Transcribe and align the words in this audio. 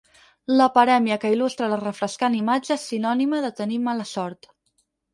La 0.59 0.67
parèmia 0.77 1.17
que 1.25 1.31
il·lustra 1.35 1.69
la 1.75 1.79
refrescant 1.83 2.39
imatge 2.41 2.75
és 2.81 2.89
sinònima 2.95 3.45
de 3.47 3.55
tenir 3.63 3.83
mala 3.89 4.13
sort. 4.19 4.55